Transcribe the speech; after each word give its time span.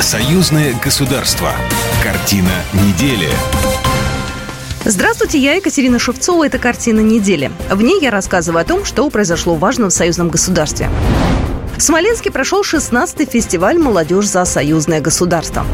Союзное 0.00 0.74
государство. 0.82 1.52
Картина 2.02 2.48
недели. 2.72 3.28
Здравствуйте, 4.86 5.38
я 5.38 5.56
Екатерина 5.56 5.98
Шевцова. 5.98 6.46
Это 6.46 6.58
«Картина 6.58 7.00
недели». 7.00 7.52
В 7.68 7.82
ней 7.82 8.00
я 8.00 8.10
рассказываю 8.10 8.62
о 8.62 8.64
том, 8.64 8.86
что 8.86 9.10
произошло 9.10 9.56
важно 9.56 9.88
в 9.88 9.90
союзном 9.90 10.30
государстве. 10.30 10.88
В 11.76 11.82
Смоленске 11.82 12.30
прошел 12.30 12.62
16-й 12.62 13.26
фестиваль 13.26 13.78
«Молодежь 13.78 14.26
за 14.26 14.46
союзное 14.46 15.02
государство». 15.02 15.66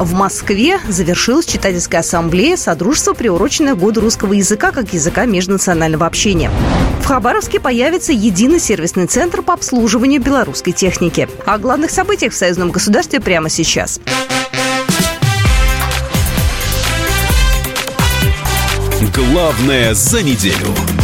В 0.00 0.14
Москве 0.14 0.80
завершилась 0.88 1.44
читательская 1.44 2.00
ассамблея 2.00 2.56
Содружества, 2.56 3.12
приуроченная 3.12 3.74
году 3.74 4.00
русского 4.00 4.32
языка 4.32 4.72
как 4.72 4.94
языка 4.94 5.26
межнационального 5.26 6.06
общения. 6.06 6.50
В 7.02 7.04
Хабаровске 7.04 7.60
появится 7.60 8.14
единый 8.14 8.60
сервисный 8.60 9.06
центр 9.06 9.42
по 9.42 9.52
обслуживанию 9.52 10.22
белорусской 10.22 10.72
техники. 10.72 11.28
О 11.44 11.58
главных 11.58 11.90
событиях 11.90 12.32
в 12.32 12.36
союзном 12.36 12.70
государстве 12.70 13.20
прямо 13.20 13.50
сейчас. 13.50 14.00
Главное 19.14 19.92
за 19.92 20.22
неделю. 20.22 20.99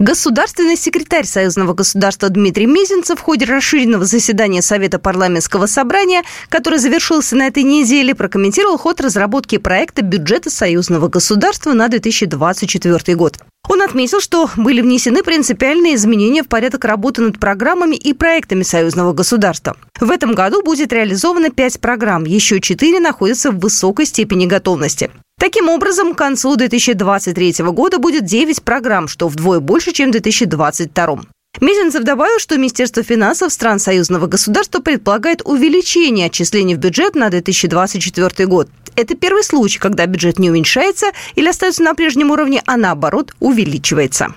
Государственный 0.00 0.78
секретарь 0.78 1.26
Союзного 1.26 1.74
государства 1.74 2.30
Дмитрий 2.30 2.64
Мизинцев 2.64 3.18
в 3.18 3.22
ходе 3.22 3.44
расширенного 3.44 4.06
заседания 4.06 4.62
Совета 4.62 4.98
парламентского 4.98 5.66
собрания, 5.66 6.22
который 6.48 6.78
завершился 6.78 7.36
на 7.36 7.48
этой 7.48 7.64
неделе, 7.64 8.14
прокомментировал 8.14 8.78
ход 8.78 9.02
разработки 9.02 9.58
проекта 9.58 10.00
бюджета 10.00 10.48
Союзного 10.48 11.08
государства 11.08 11.74
на 11.74 11.86
2024 11.88 13.14
год. 13.14 13.40
Он 13.68 13.82
отметил, 13.82 14.20
что 14.20 14.48
были 14.56 14.80
внесены 14.80 15.22
принципиальные 15.22 15.96
изменения 15.96 16.42
в 16.42 16.48
порядок 16.48 16.86
работы 16.86 17.20
над 17.20 17.38
программами 17.38 17.94
и 17.94 18.14
проектами 18.14 18.62
союзного 18.62 19.12
государства. 19.12 19.76
В 20.00 20.10
этом 20.10 20.34
году 20.34 20.62
будет 20.62 20.94
реализовано 20.94 21.50
пять 21.50 21.78
программ, 21.78 22.24
еще 22.24 22.62
четыре 22.62 23.00
находятся 23.00 23.50
в 23.50 23.58
высокой 23.58 24.06
степени 24.06 24.46
готовности. 24.46 25.10
Таким 25.40 25.70
образом, 25.70 26.14
к 26.14 26.18
концу 26.18 26.54
2023 26.54 27.54
года 27.72 27.98
будет 27.98 28.26
9 28.26 28.62
программ, 28.62 29.08
что 29.08 29.26
вдвое 29.26 29.60
больше, 29.60 29.90
чем 29.90 30.10
в 30.10 30.12
2022. 30.12 31.20
Мизинцев 31.62 32.04
добавил, 32.04 32.38
что 32.38 32.58
Министерство 32.58 33.02
финансов 33.02 33.50
стран 33.50 33.78
союзного 33.78 34.26
государства 34.26 34.80
предполагает 34.80 35.40
увеличение 35.46 36.26
отчислений 36.26 36.74
в 36.74 36.78
бюджет 36.78 37.14
на 37.14 37.30
2024 37.30 38.46
год. 38.46 38.68
Это 38.96 39.14
первый 39.14 39.42
случай, 39.42 39.78
когда 39.78 40.04
бюджет 40.04 40.38
не 40.38 40.50
уменьшается 40.50 41.06
или 41.36 41.48
остается 41.48 41.82
на 41.84 41.94
прежнем 41.94 42.30
уровне, 42.30 42.62
а 42.66 42.76
наоборот 42.76 43.32
увеличивается. 43.40 44.34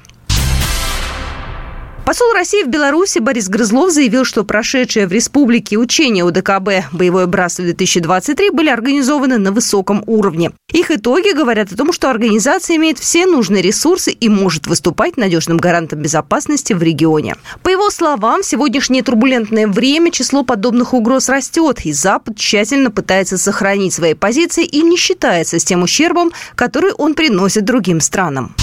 Посол 2.05 2.33
России 2.33 2.63
в 2.63 2.67
Беларуси 2.67 3.19
Борис 3.19 3.47
Грызлов 3.47 3.89
заявил, 3.91 4.25
что 4.25 4.43
прошедшие 4.43 5.07
в 5.07 5.13
республике 5.13 5.77
учения 5.77 6.25
УДКБ 6.25 6.91
«Боевое 6.91 7.27
братство-2023» 7.27 8.51
были 8.51 8.69
организованы 8.69 9.37
на 9.37 9.53
высоком 9.53 10.03
уровне. 10.05 10.51
Их 10.73 10.91
итоги 10.91 11.33
говорят 11.33 11.71
о 11.71 11.77
том, 11.77 11.93
что 11.93 12.09
организация 12.09 12.75
имеет 12.75 12.99
все 12.99 13.25
нужные 13.25 13.61
ресурсы 13.61 14.11
и 14.11 14.27
может 14.27 14.67
выступать 14.67 15.15
надежным 15.15 15.57
гарантом 15.57 16.01
безопасности 16.01 16.73
в 16.73 16.83
регионе. 16.83 17.35
По 17.61 17.69
его 17.69 17.89
словам, 17.89 18.43
в 18.43 18.45
сегодняшнее 18.45 19.01
турбулентное 19.01 19.67
время 19.67 20.11
число 20.11 20.43
подобных 20.43 20.93
угроз 20.93 21.29
растет, 21.29 21.85
и 21.85 21.93
Запад 21.93 22.35
тщательно 22.35 22.91
пытается 22.91 23.37
сохранить 23.37 23.93
свои 23.93 24.13
позиции 24.13 24.65
и 24.65 24.81
не 24.81 24.97
считается 24.97 25.57
с 25.57 25.63
тем 25.63 25.83
ущербом, 25.83 26.33
который 26.55 26.91
он 26.91 27.13
приносит 27.13 27.63
другим 27.63 28.01
странам. 28.01 28.53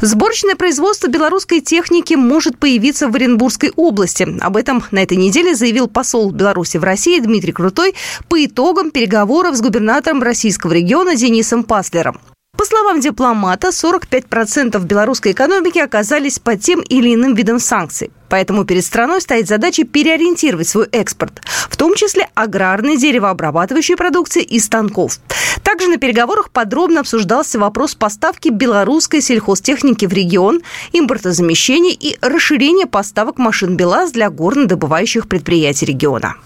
Сборочное 0.00 0.54
производство 0.54 1.08
белорусской 1.08 1.60
техники 1.60 2.14
может 2.14 2.58
появиться 2.58 3.08
в 3.08 3.14
Оренбургской 3.16 3.72
области. 3.74 4.26
Об 4.40 4.56
этом 4.56 4.84
на 4.92 5.02
этой 5.02 5.16
неделе 5.16 5.56
заявил 5.56 5.88
посол 5.88 6.30
Беларуси 6.30 6.76
в 6.76 6.84
России 6.84 7.18
Дмитрий 7.18 7.52
Крутой 7.52 7.94
по 8.28 8.44
итогам 8.44 8.92
переговоров 8.92 9.56
с 9.56 9.60
губернатором 9.60 10.22
российского 10.22 10.72
региона 10.72 11.16
Денисом 11.16 11.64
Паслером. 11.64 12.20
Словам 12.68 13.00
дипломата, 13.00 13.68
45% 13.68 14.78
белорусской 14.84 15.32
экономики 15.32 15.78
оказались 15.78 16.38
под 16.38 16.60
тем 16.60 16.82
или 16.82 17.14
иным 17.14 17.34
видом 17.34 17.60
санкций. 17.60 18.10
Поэтому 18.28 18.66
перед 18.66 18.84
страной 18.84 19.22
стоит 19.22 19.48
задача 19.48 19.84
переориентировать 19.84 20.68
свой 20.68 20.86
экспорт, 20.92 21.40
в 21.70 21.78
том 21.78 21.94
числе 21.94 22.28
аграрной, 22.34 22.98
деревообрабатывающей 22.98 23.96
продукции 23.96 24.42
и 24.42 24.58
станков. 24.58 25.18
Также 25.62 25.88
на 25.88 25.96
переговорах 25.96 26.50
подробно 26.50 27.00
обсуждался 27.00 27.58
вопрос 27.58 27.94
поставки 27.94 28.50
белорусской 28.50 29.22
сельхозтехники 29.22 30.04
в 30.04 30.12
регион, 30.12 30.60
импортозамещения 30.92 31.96
и 31.98 32.18
расширения 32.20 32.84
поставок 32.84 33.38
машин 33.38 33.78
БелАЗ 33.78 34.12
для 34.12 34.28
горнодобывающих 34.28 35.26
предприятий 35.26 35.86
региона. 35.86 36.36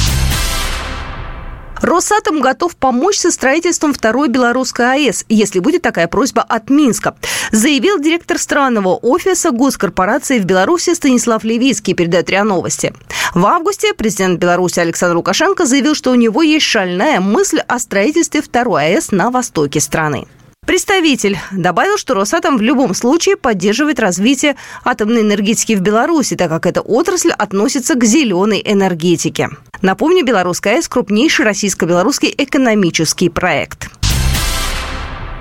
Росатом 1.82 2.41
готов 2.41 2.76
помочь 2.76 3.19
со 3.19 3.32
строительством 3.32 3.93
второй 3.93 4.28
белорусской 4.28 4.87
АЭС, 4.93 5.25
если 5.28 5.59
будет 5.59 5.82
такая 5.82 6.06
просьба 6.06 6.43
от 6.43 6.70
Минска, 6.70 7.16
заявил 7.50 7.98
директор 7.98 8.38
странного 8.38 8.94
офиса 8.94 9.50
госкорпорации 9.50 10.38
в 10.38 10.44
Беларуси 10.44 10.94
Станислав 10.94 11.42
Левицкий, 11.42 11.94
передает 11.94 12.31
РИА 12.31 12.44
Новости. 12.44 12.94
В 13.34 13.44
августе 13.47 13.94
президент 13.94 14.38
Беларуси 14.38 14.78
Александр 14.78 15.16
Лукашенко 15.16 15.66
заявил, 15.66 15.94
что 15.94 16.12
у 16.12 16.15
него 16.15 16.42
есть 16.42 16.66
шальная 16.66 17.21
мысль 17.21 17.59
о 17.66 17.78
строительстве 17.81 18.42
второй 18.42 18.94
АЭС 18.94 19.10
на 19.10 19.31
востоке 19.31 19.81
страны. 19.81 20.26
Представитель 20.65 21.39
добавил, 21.50 21.99
что 21.99 22.15
Росатом 22.15 22.56
в 22.56 22.62
любом 22.62 22.95
случае 22.95 23.37
поддерживает 23.37 23.99
развитие 23.99 24.55
атомной 24.84 25.23
энергетики 25.23 25.75
в 25.75 25.81
Беларуси, 25.81 26.37
так 26.37 26.50
как 26.50 26.67
эта 26.67 26.81
отрасль 26.81 27.33
относится 27.33 27.95
к 27.95 28.05
зеленой 28.05 28.62
энергетике. 28.65 29.51
Напомню, 29.83 30.25
Белорусская 30.25 30.77
АЭС– 30.77 30.89
крупнейший 30.89 31.45
российско-белорусский 31.45 32.33
экономический 32.39 33.28
проект. 33.28 33.91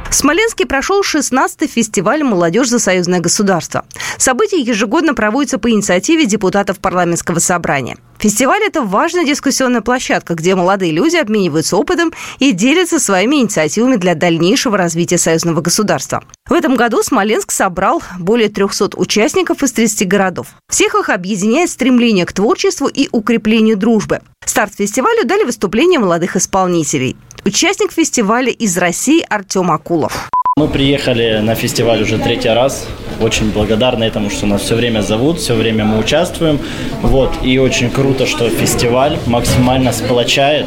В 0.10 0.14
Смоленске 0.14 0.66
прошел 0.66 1.04
16-й 1.04 1.68
фестиваль 1.68 2.24
«Молодежь 2.24 2.68
за 2.68 2.80
союзное 2.80 3.20
государство». 3.20 3.86
Событие 4.18 4.62
ежегодно 4.62 5.14
проводится 5.14 5.60
по 5.60 5.70
инициативе 5.70 6.26
депутатов 6.26 6.80
парламентского 6.80 7.40
собрания. 7.40 7.98
Фестиваль– 8.22 8.62
это 8.68 8.84
важная 8.84 9.26
дискуссионная 9.26 9.82
площадка, 9.82 10.36
где 10.36 10.54
молодые 10.54 10.92
люди 10.92 11.16
обмениваются 11.16 11.76
опытом 11.76 12.14
и 12.38 12.52
делятся 12.52 13.00
своими 13.00 13.38
инициативами 13.38 13.96
для 13.96 14.14
дальнейшего 14.14 14.78
развития 14.78 15.18
союзного 15.18 15.62
государства. 15.62 16.24
В 16.48 16.54
этом 16.54 16.76
году 16.76 17.02
Смоленск 17.02 17.50
собрал 17.50 18.04
более 18.20 18.50
300 18.50 18.92
участников 18.98 19.64
из 19.64 19.72
30 19.72 20.08
городов. 20.08 20.50
Всех 20.70 20.94
их 20.94 21.10
объединяет 21.10 21.72
стремление 21.72 22.28
к 22.28 22.34
творчеству 22.34 22.88
и 22.88 23.10
укреплению 23.12 23.76
дружбы. 23.76 24.22
Старт 24.46 24.74
фестивалю 24.78 25.26
дали 25.26 25.44
выступления 25.44 25.98
молодых 25.98 26.36
исполнителей. 26.36 27.16
Участник 27.44 27.92
фестиваля 27.92 28.52
из 28.52 28.78
России 28.78 29.26
Артем 29.28 29.72
Акулов. 29.72 30.30
Мы 30.58 30.68
приехали 30.68 31.40
на 31.42 31.56
фестиваль 31.56 32.04
уже 32.04 32.20
третий 32.20 32.50
раз. 32.50 32.86
Очень 33.22 33.52
благодарны 33.52 34.04
этому, 34.04 34.30
что 34.30 34.46
нас 34.48 34.62
все 34.64 34.76
время 34.76 35.02
зовут, 35.02 35.40
все 35.40 35.54
время 35.54 35.86
мы 35.86 36.00
участвуем. 36.00 36.59
Вот. 37.02 37.32
И 37.44 37.59
очень 37.59 37.90
круто, 37.90 38.26
что 38.26 38.50
фестиваль 38.50 39.18
максимально 39.28 39.92
сплочает 39.94 40.66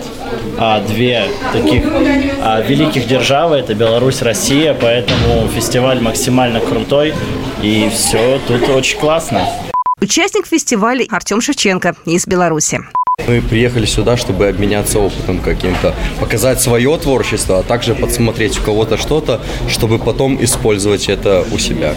а, 0.59 0.81
две 0.81 1.25
таких 1.53 1.85
а, 2.41 2.61
великих 2.61 3.07
державы. 3.09 3.57
Это 3.57 3.75
Беларусь, 3.75 4.23
Россия. 4.23 4.77
Поэтому 4.81 5.49
фестиваль 5.49 6.01
максимально 6.01 6.61
крутой. 6.61 7.13
И 7.63 7.89
все 7.93 8.39
тут 8.47 8.69
очень 8.69 8.99
классно. 8.99 9.47
Участник 10.01 10.47
фестиваля 10.47 11.07
Артем 11.11 11.41
Шевченко 11.41 11.97
из 12.05 12.27
Беларуси. 12.27 12.81
Мы 13.29 13.41
приехали 13.41 13.87
сюда, 13.87 14.17
чтобы 14.17 14.49
обменяться 14.49 14.99
опытом 14.99 15.39
каким-то, 15.39 15.95
показать 16.19 16.61
свое 16.61 16.97
творчество, 16.99 17.61
а 17.61 17.63
также 17.63 17.95
подсмотреть 17.95 18.59
у 18.59 18.63
кого-то 18.63 18.99
что-то, 18.99 19.41
чтобы 19.69 19.99
потом 19.99 20.43
использовать 20.45 21.09
это 21.09 21.45
у 21.53 21.59
себя. 21.59 21.95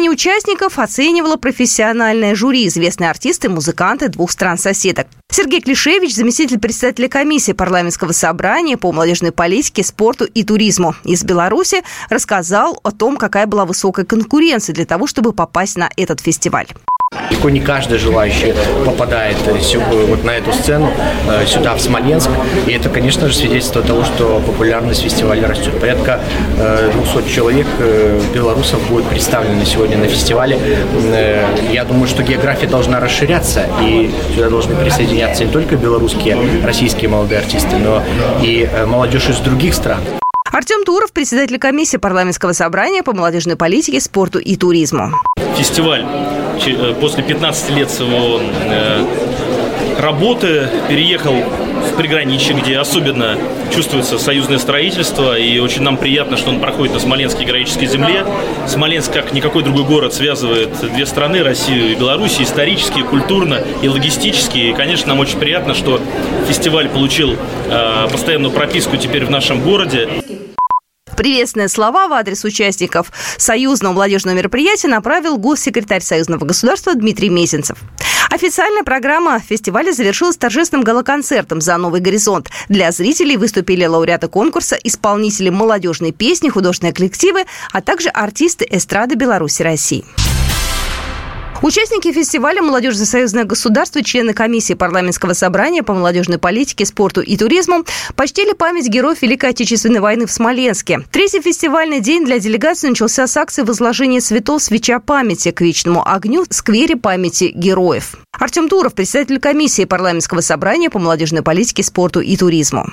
Выступление 0.00 0.16
участников 0.16 0.78
оценивало 0.78 1.36
профессиональное 1.36 2.34
жюри, 2.34 2.66
известные 2.68 3.10
артисты, 3.10 3.50
музыканты 3.50 4.08
двух 4.08 4.30
стран-соседок. 4.30 5.08
Сергей 5.30 5.60
Клишевич, 5.60 6.14
заместитель 6.14 6.58
председателя 6.58 7.06
комиссии 7.06 7.52
парламентского 7.52 8.12
собрания 8.12 8.78
по 8.78 8.92
молодежной 8.92 9.30
политике, 9.30 9.84
спорту 9.84 10.24
и 10.24 10.42
туризму 10.42 10.94
из 11.04 11.22
Беларуси, 11.22 11.82
рассказал 12.08 12.80
о 12.82 12.92
том, 12.92 13.18
какая 13.18 13.46
была 13.46 13.66
высокая 13.66 14.06
конкуренция 14.06 14.72
для 14.72 14.86
того, 14.86 15.06
чтобы 15.06 15.34
попасть 15.34 15.76
на 15.76 15.90
этот 15.98 16.20
фестиваль. 16.20 16.68
Далеко 17.40 17.50
не 17.50 17.60
каждый 17.60 17.96
желающий 17.96 18.52
попадает 18.84 19.38
э, 19.46 20.04
вот 20.06 20.24
на 20.24 20.32
эту 20.32 20.52
сцену, 20.52 20.92
э, 21.26 21.46
сюда, 21.46 21.74
в 21.74 21.80
Смоленск. 21.80 22.28
И 22.66 22.72
это, 22.72 22.90
конечно 22.90 23.28
же, 23.28 23.34
свидетельство 23.34 23.80
того, 23.80 24.04
что 24.04 24.42
популярность 24.44 25.02
фестиваля 25.02 25.48
растет. 25.48 25.80
Порядка 25.80 26.20
200 26.56 27.18
э, 27.18 27.30
человек 27.34 27.66
белорусов 28.34 28.86
будет 28.90 29.06
представлено 29.06 29.64
сегодня 29.64 29.96
на 29.96 30.06
фестивале. 30.06 30.58
Я 31.72 31.84
думаю, 31.84 32.08
что 32.08 32.22
география 32.22 32.66
должна 32.66 33.00
расширяться, 33.00 33.62
и 33.80 34.10
сюда 34.34 34.50
должны 34.50 34.74
присоединяться 34.74 35.46
не 35.46 35.50
только 35.50 35.76
белорусские, 35.76 36.36
российские 36.62 37.08
молодые 37.08 37.40
артисты, 37.40 37.76
но 37.76 38.02
и 38.42 38.68
молодежь 38.86 39.30
из 39.30 39.38
других 39.38 39.72
стран. 39.72 40.00
Артем 40.52 40.84
Туров, 40.84 41.12
председатель 41.12 41.58
комиссии 41.58 41.96
парламентского 41.96 42.52
собрания 42.52 43.02
по 43.02 43.12
молодежной 43.12 43.56
политике, 43.56 44.00
спорту 44.00 44.38
и 44.38 44.56
туризму. 44.56 45.12
Фестиваль 45.56 46.04
Э, 46.66 46.94
после 47.00 47.22
15 47.22 47.70
лет 47.70 47.90
своего 47.90 48.40
э, 48.40 49.04
работы, 49.98 50.68
переехал 50.88 51.34
в 51.34 51.96
приграничье, 51.96 52.54
где 52.54 52.78
особенно 52.78 53.38
чувствуется 53.74 54.18
союзное 54.18 54.58
строительство, 54.58 55.38
и 55.38 55.58
очень 55.58 55.82
нам 55.82 55.96
приятно, 55.96 56.36
что 56.36 56.50
он 56.50 56.60
проходит 56.60 56.94
на 56.94 57.00
Смоленской 57.00 57.44
героической 57.44 57.86
земле. 57.86 58.26
Смоленск, 58.66 59.12
как 59.12 59.32
никакой 59.32 59.62
другой 59.62 59.84
город, 59.84 60.12
связывает 60.12 60.70
две 60.92 61.06
страны, 61.06 61.42
Россию 61.42 61.92
и 61.92 61.94
Беларусь, 61.94 62.40
исторически, 62.40 63.02
культурно 63.02 63.60
и 63.82 63.88
логистически. 63.88 64.58
И, 64.58 64.72
конечно, 64.74 65.08
нам 65.08 65.20
очень 65.20 65.38
приятно, 65.38 65.74
что 65.74 66.00
фестиваль 66.46 66.88
получил 66.88 67.36
э, 67.68 68.08
постоянную 68.10 68.52
прописку 68.52 68.96
теперь 68.96 69.24
в 69.24 69.30
нашем 69.30 69.62
городе. 69.62 70.08
Приветственные 71.20 71.68
слова 71.68 72.08
в 72.08 72.14
адрес 72.14 72.44
участников 72.44 73.12
союзного 73.36 73.92
молодежного 73.92 74.36
мероприятия 74.36 74.88
направил 74.88 75.36
госсекретарь 75.36 76.00
Союзного 76.00 76.46
государства 76.46 76.94
Дмитрий 76.94 77.28
Мезенцев. 77.28 77.76
Официальная 78.30 78.84
программа 78.84 79.38
фестиваля 79.38 79.92
завершилась 79.92 80.38
торжественным 80.38 80.82
галоконцертом 80.82 81.60
«За 81.60 81.76
новый 81.76 82.00
горизонт». 82.00 82.48
Для 82.70 82.90
зрителей 82.90 83.36
выступили 83.36 83.84
лауреаты 83.84 84.28
конкурса, 84.28 84.78
исполнители 84.82 85.50
молодежной 85.50 86.12
песни, 86.12 86.48
художественные 86.48 86.94
коллективы, 86.94 87.44
а 87.70 87.82
также 87.82 88.08
артисты 88.08 88.66
эстрады 88.70 89.14
Беларуси 89.14 89.60
России. 89.60 90.06
Участники 91.62 92.10
фестиваля 92.10 92.62
«Молодежь 92.62 92.96
за 92.96 93.04
союзное 93.04 93.44
государство», 93.44 94.02
члены 94.02 94.32
комиссии 94.32 94.72
парламентского 94.72 95.34
собрания 95.34 95.82
по 95.82 95.92
молодежной 95.92 96.38
политике, 96.38 96.86
спорту 96.86 97.20
и 97.20 97.36
туризму 97.36 97.84
почтили 98.16 98.54
память 98.54 98.88
героев 98.88 99.20
Великой 99.20 99.50
Отечественной 99.50 100.00
войны 100.00 100.26
в 100.26 100.32
Смоленске. 100.32 101.02
Третий 101.10 101.42
фестивальный 101.42 102.00
день 102.00 102.24
для 102.24 102.38
делегации 102.38 102.88
начался 102.88 103.26
с 103.26 103.36
акции 103.36 103.60
возложения 103.60 104.20
цветов 104.20 104.62
«Свеча 104.62 105.00
памяти» 105.00 105.50
к 105.50 105.60
вечному 105.60 106.02
огню 106.02 106.46
в 106.48 106.54
сквере 106.54 106.96
памяти 106.96 107.52
героев. 107.54 108.16
Артем 108.32 108.70
Туров, 108.70 108.94
председатель 108.94 109.38
комиссии 109.38 109.84
парламентского 109.84 110.40
собрания 110.40 110.88
по 110.88 110.98
молодежной 110.98 111.42
политике, 111.42 111.82
спорту 111.82 112.20
и 112.20 112.38
туризму. 112.38 112.86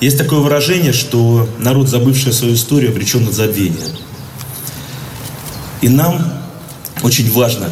Есть 0.00 0.16
такое 0.16 0.40
выражение, 0.40 0.94
что 0.94 1.46
народ, 1.58 1.88
забывший 1.88 2.32
свою 2.32 2.54
историю, 2.54 2.92
обречен 2.92 3.26
на 3.26 3.32
забвение. 3.32 3.84
И 5.82 5.90
нам 5.90 6.32
очень 7.02 7.30
важно 7.30 7.70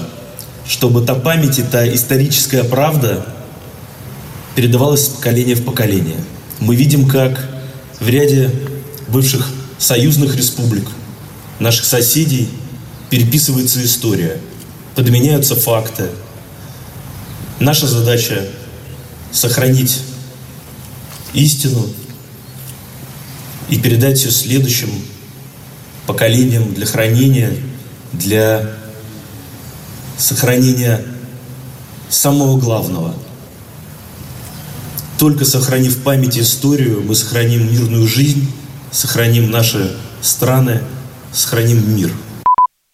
чтобы 0.66 1.02
та 1.02 1.14
память 1.14 1.58
и 1.58 1.62
та 1.62 1.86
историческая 1.92 2.64
правда 2.64 3.26
передавалась 4.54 5.06
с 5.06 5.08
поколения 5.08 5.54
в 5.54 5.64
поколение. 5.64 6.16
Мы 6.60 6.76
видим, 6.76 7.08
как 7.08 7.48
в 8.00 8.08
ряде 8.08 8.50
бывших 9.08 9.48
союзных 9.78 10.36
республик, 10.36 10.88
наших 11.58 11.84
соседей, 11.84 12.48
переписывается 13.10 13.84
история, 13.84 14.38
подменяются 14.94 15.56
факты. 15.56 16.08
Наша 17.60 17.86
задача– 17.86 18.46
сохранить 19.32 20.00
истину 21.32 21.86
и 23.68 23.78
передать 23.78 24.24
ее 24.24 24.30
следующим 24.30 24.90
поколениям 26.06 26.72
для 26.74 26.86
хранения, 26.86 27.52
для 28.12 28.70
сохранения 30.16 31.04
самого 32.08 32.58
главного. 32.58 33.14
Только 35.18 35.44
сохранив 35.44 36.02
память 36.02 36.36
и 36.36 36.40
историю, 36.40 37.02
мы 37.02 37.14
сохраним 37.14 37.72
мирную 37.72 38.06
жизнь, 38.06 38.50
сохраним 38.90 39.50
наши 39.50 39.96
страны, 40.20 40.82
сохраним 41.32 41.96
мир– 41.96 42.12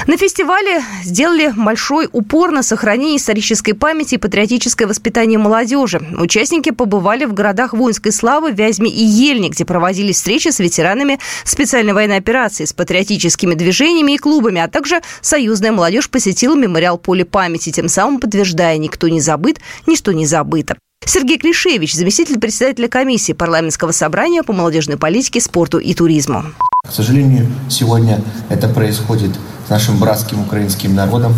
на 0.06 0.16
фестивале 0.16 0.82
сделали 1.04 1.52
большой 1.56 2.08
упор 2.10 2.50
на 2.50 2.62
сохранение 2.62 3.18
исторической 3.18 3.72
памяти 3.72 4.14
и 4.14 4.18
патриотическое 4.18 4.88
воспитание 4.88 5.38
молодежи. 5.38 6.00
Участники 6.18 6.70
побывали 6.70 7.24
в 7.24 7.34
городах 7.34 7.72
воинской 7.72 8.12
славы 8.12 8.52
Вязьме 8.52 8.90
и 8.90 9.04
Ельне, 9.04 9.50
где 9.50 9.64
проводились 9.64 10.16
встречи 10.16 10.48
с 10.48 10.58
ветеранами 10.58 11.18
специальной 11.44 11.92
военной 11.92 12.16
операции, 12.16 12.64
с 12.64 12.72
патриотическими 12.72 13.54
движениями 13.54 14.12
и 14.12 14.18
клубами, 14.18 14.60
а 14.60 14.68
также 14.68 15.00
союзная 15.20 15.72
молодежь 15.72 16.08
посетила 16.08 16.56
мемориал 16.56 16.98
поле 16.98 17.24
памяти, 17.24 17.70
тем 17.70 17.88
самым 17.88 18.20
подтверждая, 18.20 18.78
никто 18.78 19.08
не 19.08 19.20
забыт, 19.20 19.60
ничто 19.86 20.12
не 20.12 20.26
забыто. 20.26 20.76
Сергей 21.04 21.38
Клишевич, 21.38 21.94
заместитель 21.94 22.38
председателя 22.38 22.88
комиссии 22.88 23.32
парламентского 23.32 23.92
собрания 23.92 24.42
по 24.42 24.52
молодежной 24.52 24.96
политике, 24.96 25.40
спорту 25.40 25.78
и 25.78 25.94
туризму. 25.94 26.44
К 26.90 26.92
сожалению, 26.92 27.46
сегодня 27.68 28.20
это 28.48 28.66
происходит 28.66 29.30
с 29.64 29.70
нашим 29.70 29.98
братским 29.98 30.40
украинским 30.40 30.92
народом. 30.92 31.34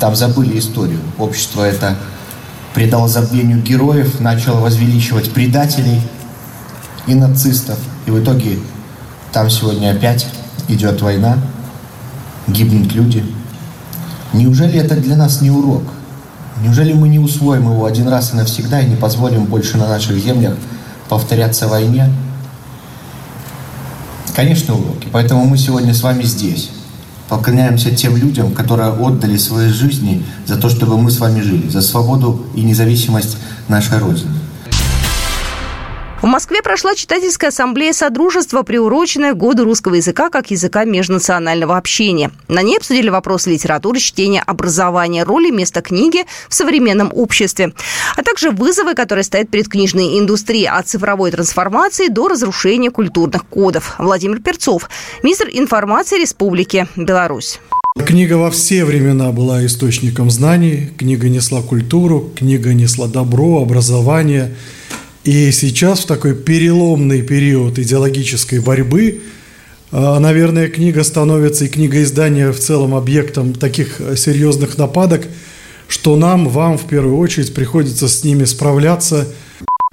Там 0.00 0.16
забыли 0.16 0.58
историю. 0.58 1.00
Общество 1.18 1.64
это 1.64 1.96
предало 2.72 3.06
забвению 3.06 3.60
героев, 3.60 4.20
начало 4.20 4.60
возвеличивать 4.60 5.32
предателей 5.32 6.00
и 7.06 7.14
нацистов. 7.14 7.78
И 8.06 8.10
в 8.10 8.22
итоге 8.22 8.58
там 9.32 9.50
сегодня 9.50 9.90
опять 9.90 10.26
идет 10.68 11.02
война, 11.02 11.36
гибнут 12.46 12.94
люди. 12.94 13.22
Неужели 14.32 14.80
это 14.80 14.96
для 14.96 15.16
нас 15.16 15.42
не 15.42 15.50
урок? 15.50 15.82
Неужели 16.62 16.94
мы 16.94 17.08
не 17.08 17.18
усвоим 17.18 17.70
его 17.70 17.84
один 17.84 18.08
раз 18.08 18.32
и 18.32 18.36
навсегда 18.36 18.80
и 18.80 18.86
не 18.86 18.96
позволим 18.96 19.44
больше 19.44 19.76
на 19.76 19.88
наших 19.88 20.16
землях 20.16 20.54
повторяться 21.10 21.68
войне? 21.68 22.08
Конечно, 24.34 24.74
уроки. 24.74 25.08
Поэтому 25.12 25.44
мы 25.44 25.56
сегодня 25.56 25.94
с 25.94 26.02
вами 26.02 26.24
здесь. 26.24 26.70
Поклоняемся 27.28 27.94
тем 27.94 28.16
людям, 28.16 28.52
которые 28.52 28.90
отдали 28.90 29.36
свои 29.36 29.68
жизни 29.68 30.24
за 30.44 30.56
то, 30.56 30.68
чтобы 30.68 30.98
мы 30.98 31.10
с 31.10 31.18
вами 31.18 31.40
жили, 31.40 31.68
за 31.68 31.80
свободу 31.80 32.44
и 32.54 32.62
независимость 32.62 33.38
нашей 33.68 33.98
Родины. 33.98 34.30
В 36.24 36.26
Москве 36.26 36.62
прошла 36.62 36.94
читательская 36.94 37.50
ассамблея 37.50 37.92
Содружества, 37.92 38.62
приуроченная 38.62 39.34
к 39.34 39.36
году 39.36 39.64
русского 39.64 39.96
языка 39.96 40.30
как 40.30 40.50
языка 40.50 40.86
межнационального 40.86 41.76
общения. 41.76 42.30
На 42.48 42.62
ней 42.62 42.78
обсудили 42.78 43.10
вопросы 43.10 43.50
литературы, 43.50 43.98
чтения, 43.98 44.40
образования, 44.40 45.24
роли 45.24 45.50
места 45.50 45.82
книги 45.82 46.24
в 46.48 46.54
современном 46.54 47.10
обществе, 47.12 47.74
а 48.16 48.22
также 48.22 48.50
вызовы, 48.50 48.94
которые 48.94 49.24
стоят 49.24 49.50
перед 49.50 49.68
книжной 49.68 50.18
индустрией 50.18 50.66
от 50.66 50.88
цифровой 50.88 51.30
трансформации 51.30 52.08
до 52.08 52.28
разрушения 52.28 52.90
культурных 52.90 53.46
кодов. 53.46 53.94
Владимир 53.98 54.40
Перцов, 54.40 54.88
министр 55.22 55.48
информации 55.52 56.20
Республики 56.20 56.86
Беларусь. 56.96 57.60
Книга 58.06 58.34
во 58.34 58.50
все 58.50 58.84
времена 58.84 59.30
была 59.30 59.64
источником 59.64 60.30
знаний, 60.30 60.90
книга 60.98 61.28
несла 61.28 61.62
культуру, 61.62 62.32
книга 62.36 62.74
несла 62.74 63.06
добро, 63.06 63.62
образование– 63.62 64.54
и 65.24 65.52
сейчас 65.52 66.00
в 66.00 66.06
такой 66.06 66.34
переломный 66.34 67.22
период 67.22 67.78
идеологической 67.78 68.60
борьбы, 68.60 69.22
а, 69.90 70.20
наверное, 70.20 70.68
книга 70.68 71.02
становится 71.02 71.64
и 71.64 71.68
книга 71.68 72.02
издания 72.02 72.52
в 72.52 72.58
целом 72.58 72.94
объектом 72.94 73.54
таких 73.54 74.02
серьезных 74.16 74.76
нападок, 74.76 75.22
что 75.88 76.16
нам, 76.16 76.48
вам 76.48 76.78
в 76.78 76.86
первую 76.86 77.18
очередь 77.18 77.54
приходится 77.54 78.08
с 78.08 78.24
ними 78.24 78.44
справляться. 78.44 79.26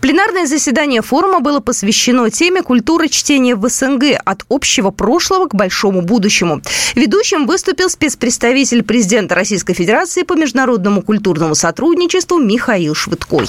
Пленарное 0.01 0.47
заседание 0.47 1.03
форума 1.03 1.41
было 1.41 1.59
посвящено 1.59 2.27
теме 2.31 2.63
культуры 2.63 3.07
чтения 3.07 3.55
в 3.55 3.69
СНГ 3.69 4.19
от 4.25 4.43
общего 4.49 4.89
прошлого 4.89 5.47
к 5.47 5.53
большому 5.53 6.01
будущему. 6.01 6.61
Ведущим 6.95 7.45
выступил 7.45 7.87
спецпредставитель 7.87 8.81
президента 8.81 9.35
Российской 9.35 9.75
Федерации 9.75 10.23
по 10.23 10.33
международному 10.33 11.03
культурному 11.03 11.53
сотрудничеству 11.53 12.39
Михаил 12.39 12.95
Швыдкой. 12.95 13.47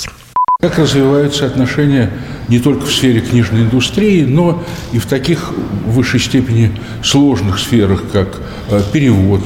Как 0.61 0.79
развиваются 0.79 1.47
отношения 1.47 2.13
не 2.49 2.61
только 2.61 2.85
в 2.85 2.93
сфере 2.93 3.21
книжной 3.21 3.63
индустрии, 3.63 4.25
но 4.25 4.63
и 4.93 4.99
в 4.99 5.07
таких 5.07 5.53
в 5.87 5.93
высшей 5.93 6.21
степени 6.21 6.79
сложных 7.03 7.59
сферах, 7.59 8.05
как 8.13 8.41
э, 8.71 8.81
перевод, 8.93 9.41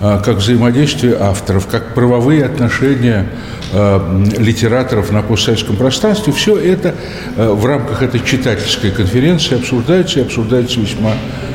как 0.00 0.36
взаимодействие 0.36 1.16
авторов, 1.18 1.66
как 1.66 1.94
правовые 1.94 2.44
отношения 2.44 3.26
э, 3.72 4.24
литераторов 4.38 5.10
на 5.10 5.22
постсоветском 5.22 5.76
пространстве, 5.76 6.32
все 6.32 6.56
это 6.56 6.94
в 7.36 7.64
рамках 7.64 8.02
этой 8.02 8.20
читательской 8.20 8.90
конференции 8.90 9.56
обсуждается 9.56 10.20
и 10.20 10.22
обсуждается 10.22 10.80
весьма 10.80 11.12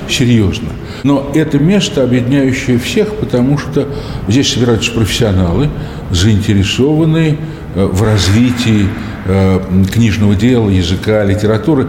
серьезно. 0.09 0.69
Но 1.03 1.31
это 1.35 1.59
место, 1.59 2.03
объединяющее 2.03 2.79
всех, 2.79 3.15
потому 3.15 3.57
что 3.57 3.87
здесь 4.27 4.51
собираются 4.51 4.91
профессионалы, 4.91 5.69
заинтересованные 6.09 7.37
Э, 7.73 7.85
в 7.85 8.03
развитии 8.03 8.87
э, 9.25 9.61
книжного 9.91 10.35
дела, 10.35 10.69
языка, 10.69 11.23
литературы. 11.23 11.87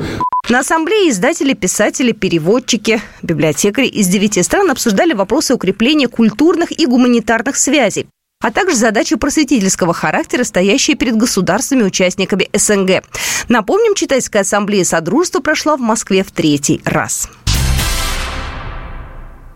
На 0.48 0.58
ассамблее 0.58 1.08
издатели, 1.08 1.54
писатели, 1.54 2.12
переводчики, 2.12 3.00
библиотекари 3.22 3.86
из 3.86 4.08
девяти 4.08 4.42
стран 4.42 4.70
обсуждали 4.70 5.12
вопросы 5.12 5.54
укрепления 5.54 6.08
культурных 6.08 6.72
и 6.78 6.86
гуманитарных 6.86 7.56
связей 7.56 8.06
а 8.42 8.50
также 8.50 8.74
задачи 8.74 9.14
просветительского 9.14 9.94
характера, 9.94 10.42
стоящие 10.42 10.96
перед 10.96 11.16
государствами-участниками 11.16 12.50
СНГ. 12.52 13.04
Напомним, 13.48 13.94
читательская 13.94 14.42
ассамблея 14.42 14.84
Содружества 14.84 15.38
прошла 15.38 15.76
в 15.76 15.80
Москве 15.80 16.24
в 16.24 16.32
третий 16.32 16.82
раз. 16.84 17.28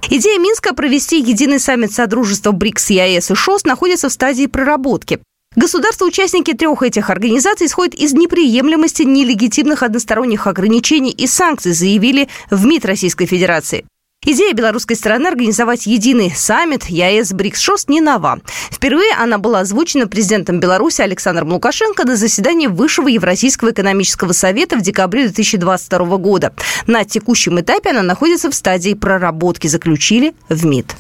Идея 0.09 0.39
Минска 0.39 0.73
провести 0.73 1.19
единый 1.19 1.59
саммит 1.59 1.93
Содружества 1.93 2.53
БРИКС, 2.53 2.91
ЕАЭС 2.91 3.33
и 3.33 3.35
ШОС 3.35 3.65
находится 3.65 4.09
в 4.09 4.13
стадии 4.13 4.47
проработки. 4.47 5.19
Государства-участники 5.57 6.53
трех 6.53 6.83
этих 6.83 7.09
организаций 7.09 7.67
исходят 7.67 7.95
из 7.95 8.13
неприемлемости 8.13 9.05
нелегитимных 9.05 9.83
односторонних 9.83 10.47
ограничений 10.47 11.11
и 11.11 11.27
санкций, 11.27 11.73
заявили 11.73 12.29
в 12.51 12.67
МИД 12.67 12.85
Российской 12.85 13.25
Федерации. 13.25 13.87
Идея 14.29 14.53
белорусской 14.53 14.97
стороны 14.97 15.29
организовать 15.29 15.87
единый 15.87 16.31
саммит 16.35 16.87
ЯЭС 16.91 17.33
БРИКС 17.33 17.61
ШОС 17.61 17.89
не 17.89 18.03
нова. 18.03 18.41
Впервые 18.71 19.13
она 19.15 19.39
была 19.39 19.61
озвучена 19.61 20.07
президентом 20.09 20.61
Беларуси 20.61 21.01
Александром 21.01 21.53
Лукашенко 21.53 22.05
на 22.05 22.17
заседании 22.17 22.67
Высшего 22.67 23.09
Евразийского 23.09 23.71
экономического 23.71 24.33
совета 24.33 24.77
в 24.77 24.83
декабре 24.83 25.23
2022 25.29 26.17
года. 26.19 26.53
На 26.87 27.05
текущем 27.05 27.61
этапе 27.61 27.91
она 27.91 28.03
находится 28.03 28.51
в 28.51 28.55
стадии 28.55 28.93
проработки, 28.93 29.69
заключили 29.69 30.35
в 30.51 30.67
МИД. 30.67 30.97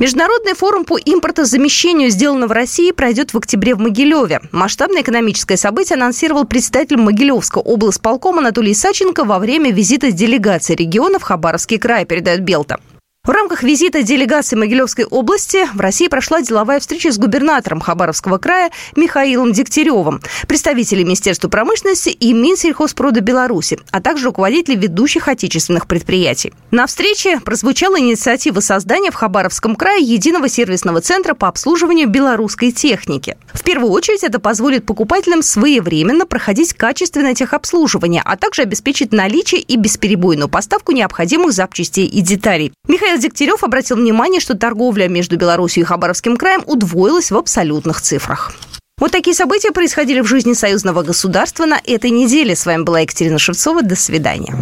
Международный 0.00 0.54
форум 0.54 0.84
по 0.84 0.98
импортозамещению 0.98 2.10
сделано 2.10 2.48
в 2.48 2.52
России 2.52 2.90
пройдет 2.90 3.32
в 3.32 3.38
октябре 3.38 3.74
в 3.74 3.78
Могилеве. 3.78 4.40
Масштабное 4.50 5.02
экономическое 5.02 5.56
событие 5.56 5.96
анонсировал 5.96 6.44
председатель 6.44 6.96
Могилевского 6.96 7.62
облсполкома 7.62 8.38
Анатолий 8.38 8.74
Саченко 8.74 9.24
во 9.24 9.38
время 9.38 9.70
визита 9.70 10.10
делегации 10.10 10.74
региона 10.74 11.18
в 11.18 11.22
Хабаровский 11.22 11.78
край, 11.78 12.04
передает 12.04 12.40
Белта. 12.40 12.80
В 13.24 13.30
рамках 13.30 13.62
визита 13.62 14.02
делегации 14.02 14.54
Могилевской 14.54 15.06
области 15.06 15.66
в 15.72 15.80
России 15.80 16.08
прошла 16.08 16.42
деловая 16.42 16.78
встреча 16.78 17.10
с 17.10 17.16
губернатором 17.16 17.80
Хабаровского 17.80 18.36
края 18.36 18.70
Михаилом 18.96 19.52
Дегтяревым, 19.52 20.20
представителями 20.46 21.04
Министерства 21.04 21.48
промышленности 21.48 22.10
и 22.10 22.34
Минсельхозпрода 22.34 23.22
Беларуси, 23.22 23.78
а 23.92 24.02
также 24.02 24.26
руководителей 24.26 24.76
ведущих 24.76 25.28
отечественных 25.28 25.86
предприятий. 25.86 26.52
На 26.70 26.86
встрече 26.86 27.40
прозвучала 27.40 27.98
инициатива 27.98 28.60
создания 28.60 29.10
в 29.10 29.14
Хабаровском 29.14 29.74
крае 29.74 30.04
единого 30.04 30.50
сервисного 30.50 31.00
центра 31.00 31.32
по 31.32 31.48
обслуживанию 31.48 32.10
белорусской 32.10 32.72
техники. 32.72 33.38
В 33.54 33.62
первую 33.62 33.90
очередь 33.92 34.22
это 34.22 34.38
позволит 34.38 34.84
покупателям 34.84 35.42
своевременно 35.42 36.26
проходить 36.26 36.74
качественное 36.74 37.34
техобслуживание, 37.34 38.20
а 38.22 38.36
также 38.36 38.60
обеспечить 38.60 39.12
наличие 39.12 39.62
и 39.62 39.76
бесперебойную 39.78 40.50
поставку 40.50 40.92
необходимых 40.92 41.52
запчастей 41.54 42.04
и 42.04 42.20
деталей. 42.20 42.74
Михаил 42.86 43.13
Михаил 43.14 43.30
Дегтярев 43.30 43.62
обратил 43.62 43.96
внимание, 43.96 44.40
что 44.40 44.56
торговля 44.56 45.06
между 45.06 45.36
Беларусью 45.36 45.84
и 45.84 45.86
Хабаровским 45.86 46.36
краем 46.36 46.64
удвоилась 46.66 47.30
в 47.30 47.36
абсолютных 47.36 48.00
цифрах. 48.00 48.52
Вот 48.98 49.12
такие 49.12 49.36
события 49.36 49.70
происходили 49.70 50.20
в 50.20 50.26
жизни 50.26 50.52
союзного 50.52 51.02
государства 51.02 51.64
на 51.64 51.80
этой 51.84 52.10
неделе. 52.10 52.56
С 52.56 52.66
вами 52.66 52.82
была 52.82 53.00
Екатерина 53.00 53.38
Шевцова. 53.38 53.82
До 53.82 53.94
свидания. 53.94 54.56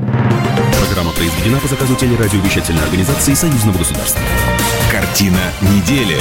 Программа 0.79 1.13
произведена 1.13 1.61
по 1.61 1.69
заказу 1.69 1.97
телерадиовещательной 1.97 2.83
организации 2.83 3.33
союзного 3.33 3.79
государства. 3.79 4.21
Картина 4.91 5.41
недели. 5.63 6.19